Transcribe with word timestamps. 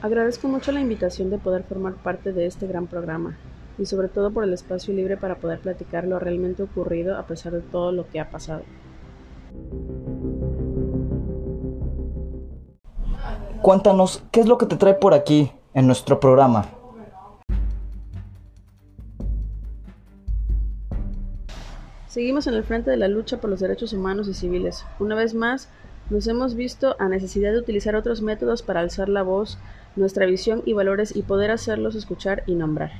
Agradezco 0.00 0.46
mucho 0.46 0.70
la 0.70 0.80
invitación 0.80 1.28
de 1.28 1.38
poder 1.38 1.64
formar 1.64 1.94
parte 1.94 2.32
de 2.32 2.46
este 2.46 2.68
gran 2.68 2.86
programa 2.86 3.36
y 3.78 3.86
sobre 3.86 4.06
todo 4.08 4.30
por 4.30 4.44
el 4.44 4.52
espacio 4.52 4.94
libre 4.94 5.16
para 5.16 5.36
poder 5.36 5.58
platicar 5.58 6.04
lo 6.04 6.20
realmente 6.20 6.62
ocurrido 6.62 7.18
a 7.18 7.26
pesar 7.26 7.52
de 7.52 7.62
todo 7.62 7.90
lo 7.90 8.08
que 8.08 8.20
ha 8.20 8.30
pasado. 8.30 8.62
Cuéntanos, 13.60 14.22
¿qué 14.30 14.40
es 14.40 14.46
lo 14.46 14.56
que 14.56 14.66
te 14.66 14.76
trae 14.76 14.94
por 14.94 15.14
aquí 15.14 15.50
en 15.74 15.86
nuestro 15.88 16.20
programa? 16.20 16.66
Seguimos 22.06 22.46
en 22.46 22.54
el 22.54 22.62
frente 22.62 22.90
de 22.90 22.96
la 22.96 23.08
lucha 23.08 23.40
por 23.40 23.50
los 23.50 23.58
derechos 23.58 23.92
humanos 23.92 24.28
y 24.28 24.34
civiles. 24.34 24.84
Una 25.00 25.16
vez 25.16 25.34
más, 25.34 25.68
nos 26.10 26.26
hemos 26.26 26.54
visto 26.54 26.96
a 26.98 27.08
necesidad 27.08 27.52
de 27.52 27.58
utilizar 27.58 27.94
otros 27.94 28.22
métodos 28.22 28.62
para 28.62 28.80
alzar 28.80 29.08
la 29.08 29.22
voz, 29.22 29.58
nuestra 29.96 30.26
visión 30.26 30.62
y 30.64 30.72
valores 30.72 31.14
y 31.14 31.22
poder 31.22 31.50
hacerlos 31.50 31.94
escuchar 31.94 32.44
y 32.46 32.54
nombrar. 32.54 32.92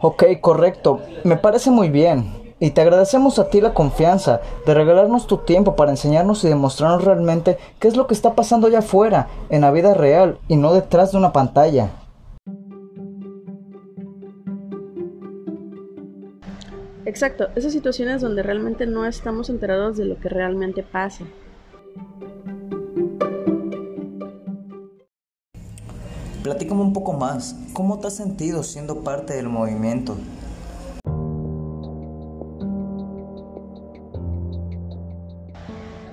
Ok, 0.00 0.24
correcto. 0.42 1.00
Me 1.24 1.36
parece 1.36 1.70
muy 1.70 1.88
bien. 1.88 2.44
Y 2.60 2.70
te 2.70 2.82
agradecemos 2.82 3.38
a 3.38 3.48
ti 3.48 3.60
la 3.60 3.74
confianza 3.74 4.40
de 4.66 4.74
regalarnos 4.74 5.26
tu 5.26 5.38
tiempo 5.38 5.76
para 5.76 5.90
enseñarnos 5.90 6.44
y 6.44 6.48
demostrarnos 6.48 7.04
realmente 7.04 7.58
qué 7.78 7.88
es 7.88 7.96
lo 7.96 8.06
que 8.06 8.14
está 8.14 8.34
pasando 8.34 8.66
allá 8.66 8.78
afuera, 8.80 9.28
en 9.48 9.62
la 9.62 9.70
vida 9.70 9.92
real 9.94 10.38
y 10.46 10.56
no 10.56 10.72
detrás 10.72 11.12
de 11.12 11.18
una 11.18 11.32
pantalla. 11.32 12.03
Exacto, 17.06 17.48
esas 17.54 17.72
situaciones 17.72 18.22
donde 18.22 18.42
realmente 18.42 18.86
no 18.86 19.04
estamos 19.04 19.50
enterados 19.50 19.98
de 19.98 20.06
lo 20.06 20.18
que 20.18 20.30
realmente 20.30 20.82
pasa. 20.82 21.24
Platícame 26.42 26.80
un 26.80 26.92
poco 26.94 27.12
más, 27.12 27.56
¿cómo 27.74 27.98
te 27.98 28.06
has 28.06 28.16
sentido 28.16 28.62
siendo 28.62 29.02
parte 29.02 29.34
del 29.34 29.48
movimiento? 29.48 30.16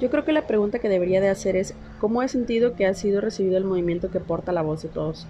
Yo 0.00 0.08
creo 0.08 0.24
que 0.24 0.32
la 0.32 0.46
pregunta 0.46 0.78
que 0.78 0.88
debería 0.88 1.20
de 1.20 1.28
hacer 1.28 1.56
es 1.56 1.74
¿cómo 2.00 2.22
he 2.22 2.28
sentido 2.28 2.74
que 2.74 2.86
ha 2.86 2.94
sido 2.94 3.20
recibido 3.20 3.58
el 3.58 3.64
movimiento 3.64 4.10
que 4.10 4.18
porta 4.18 4.50
la 4.50 4.62
voz 4.62 4.82
de 4.82 4.88
todos? 4.88 5.26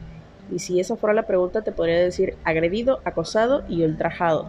Y 0.51 0.61
si 0.61 0.81
esa 0.81 0.97
fuera 0.97 1.13
la 1.13 1.27
pregunta 1.27 1.63
te 1.63 1.73
podría 1.73 1.99
decir 1.99 2.37
agredido, 2.45 3.01
acosado 3.05 3.63
y 3.69 3.85
ultrajado. 3.85 4.49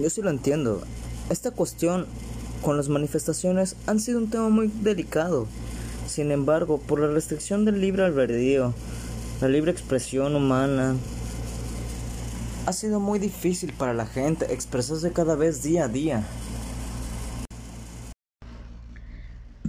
Yo 0.00 0.08
sí 0.10 0.22
lo 0.22 0.30
entiendo. 0.30 0.82
Esta 1.28 1.50
cuestión 1.50 2.06
con 2.62 2.76
las 2.76 2.88
manifestaciones 2.88 3.74
han 3.86 3.98
sido 3.98 4.18
un 4.18 4.30
tema 4.30 4.48
muy 4.48 4.68
delicado. 4.68 5.46
Sin 6.06 6.30
embargo, 6.30 6.78
por 6.78 7.00
la 7.00 7.08
restricción 7.08 7.64
del 7.64 7.80
libre 7.80 8.04
albedrío, 8.04 8.74
la 9.40 9.48
libre 9.48 9.72
expresión 9.72 10.36
humana, 10.36 10.94
ha 12.66 12.72
sido 12.72 13.00
muy 13.00 13.18
difícil 13.18 13.72
para 13.72 13.92
la 13.92 14.06
gente 14.06 14.52
expresarse 14.52 15.12
cada 15.12 15.34
vez 15.34 15.62
día 15.62 15.84
a 15.84 15.88
día. 15.88 16.22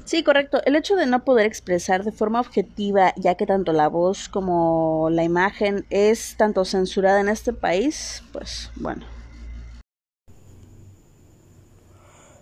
Sí, 0.06 0.24
correcto. 0.24 0.59
El 0.66 0.75
hecho 0.75 0.96
de 0.96 1.06
no 1.06 1.24
poder 1.24 1.46
expresar 1.46 2.04
de 2.04 2.12
forma 2.12 2.40
objetiva, 2.40 3.14
ya 3.16 3.36
que 3.36 3.46
tanto 3.46 3.74
la 3.74 3.88
voz 3.88 4.28
como 4.28 5.09
la 5.12 5.24
imagen 5.24 5.86
es 5.90 6.36
tanto 6.38 6.66
censurada 6.66 7.20
en 7.22 7.30
este 7.30 7.54
país, 7.54 8.24
pues 8.31 8.72
bueno. 8.75 9.19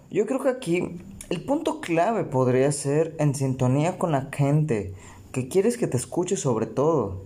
Yo 0.09 0.25
creo 0.25 0.41
que 0.41 0.47
aquí 0.47 1.01
el 1.29 1.44
punto 1.44 1.81
clave 1.81 2.23
podría 2.23 2.72
ser 2.72 3.13
en 3.19 3.35
sintonía 3.35 3.97
con 3.97 4.13
la 4.13 4.29
gente, 4.31 4.94
que 5.34 5.50
quieres 5.50 5.78
que 5.78 5.88
te 5.88 5.97
escuche 5.97 6.38
sobre 6.38 6.66
todo. 6.66 7.23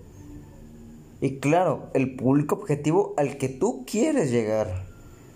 Y 1.22 1.38
claro, 1.38 1.92
el 1.94 2.16
público 2.16 2.56
objetivo 2.56 3.14
al 3.18 3.38
que 3.38 3.50
tú 3.50 3.86
quieres 3.86 4.32
llegar 4.32 4.88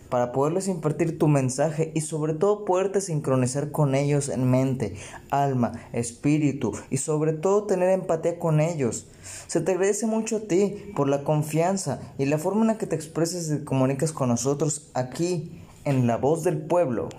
para 0.09 0.31
poderles 0.31 0.67
impartir 0.67 1.19
tu 1.19 1.27
mensaje 1.27 1.91
y 1.93 2.01
sobre 2.01 2.33
todo 2.33 2.65
poderte 2.65 2.99
sincronizar 2.99 3.71
con 3.71 3.93
ellos 3.93 4.29
en 4.29 4.49
mente, 4.49 4.95
alma, 5.29 5.73
espíritu 5.93 6.71
y 6.89 6.97
sobre 6.97 7.33
todo 7.33 7.65
tener 7.65 7.89
empatía 7.89 8.39
con 8.39 8.59
ellos. 8.59 9.05
Se 9.45 9.61
te 9.61 9.73
agradece 9.73 10.07
mucho 10.07 10.37
a 10.37 10.47
ti 10.47 10.91
por 10.95 11.07
la 11.07 11.23
confianza 11.23 11.99
y 12.17 12.25
la 12.25 12.39
forma 12.39 12.61
en 12.61 12.67
la 12.67 12.77
que 12.79 12.87
te 12.87 12.95
expresas 12.95 13.51
y 13.51 13.63
comunicas 13.63 14.11
con 14.11 14.29
nosotros 14.29 14.89
aquí 14.95 15.61
en 15.83 16.07
la 16.07 16.17
voz 16.17 16.43
del 16.43 16.57
pueblo. 16.57 17.09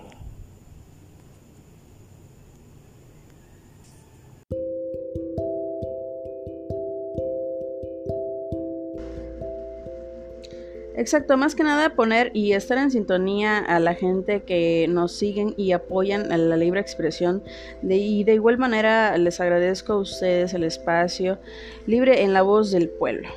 Exacto, 10.99 11.37
más 11.37 11.55
que 11.55 11.63
nada 11.63 11.91
poner 11.91 12.31
y 12.33 12.53
estar 12.53 12.79
en 12.79 12.91
sintonía 12.91 13.59
a 13.59 13.79
la 13.81 13.95
gente 13.95 14.45
que 14.45 14.87
nos 14.89 15.13
siguen 15.13 15.53
y 15.59 15.73
apoyan 15.73 16.33
a 16.33 16.39
la 16.39 16.57
libre 16.57 16.81
expresión. 16.81 17.43
Y 17.83 18.25
de 18.25 18.33
igual 18.33 18.57
manera 18.57 19.19
les 19.19 19.39
agradezco 19.39 19.93
a 19.93 19.99
ustedes 19.99 20.55
el 20.55 20.65
espacio 20.65 21.39
libre 21.87 22.23
en 22.23 22.33
la 22.33 22.41
voz 22.41 22.71
del 22.71 22.89
pueblo. 22.89 23.29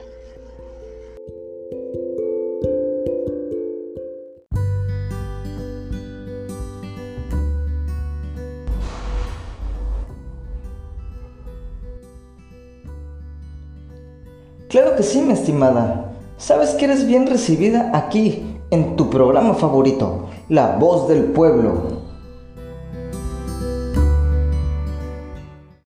Claro 14.70 14.96
que 14.96 15.04
sí, 15.04 15.20
mi 15.22 15.34
estimada. 15.34 16.09
Sabes 16.40 16.70
que 16.70 16.86
eres 16.86 17.06
bien 17.06 17.28
recibida 17.28 17.92
aquí, 17.94 18.56
en 18.72 18.96
tu 18.96 19.10
programa 19.10 19.56
favorito, 19.56 20.30
La 20.48 20.78
Voz 20.78 21.10
del 21.10 21.26
Pueblo. 21.26 21.99